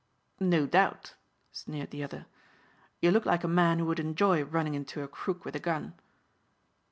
"No 0.39 0.65
doubt," 0.65 1.13
sneered 1.51 1.91
the 1.91 2.03
other, 2.03 2.25
"you 3.01 3.11
look 3.11 3.27
like 3.27 3.43
a 3.43 3.47
man 3.47 3.77
who 3.77 3.85
would 3.85 3.99
enjoy 3.99 4.43
running 4.43 4.73
into 4.73 5.03
a 5.03 5.07
crook 5.07 5.45
with 5.45 5.55
a 5.55 5.59
gun." 5.59 5.93